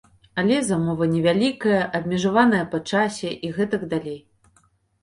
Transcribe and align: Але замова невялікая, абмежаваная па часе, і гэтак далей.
Але 0.43 0.55
замова 0.69 1.07
невялікая, 1.15 1.83
абмежаваная 2.01 2.63
па 2.73 2.81
часе, 2.91 3.29
і 3.47 3.55
гэтак 3.61 3.81
далей. 3.95 4.19